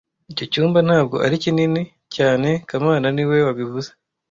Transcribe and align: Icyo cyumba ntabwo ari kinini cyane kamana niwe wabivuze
Icyo 0.31 0.45
cyumba 0.51 0.79
ntabwo 0.87 1.15
ari 1.25 1.35
kinini 1.43 1.81
cyane 2.15 2.49
kamana 2.67 3.07
niwe 3.15 3.37
wabivuze 3.47 3.89